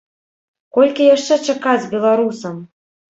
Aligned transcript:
Колькі 0.77 1.09
яшчэ 1.15 1.37
чакаць 1.49 1.89
беларусам? 1.93 2.57